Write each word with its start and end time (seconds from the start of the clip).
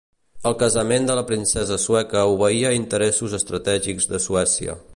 El 0.51 0.55
casament 0.61 1.03
de 1.09 1.17
la 1.19 1.23
princesa 1.31 1.77
sueca 1.83 2.23
obeïa 2.37 2.71
a 2.71 2.79
interessos 2.79 3.37
estratègics 3.41 4.09
de 4.15 4.23
Suècia. 4.27 4.79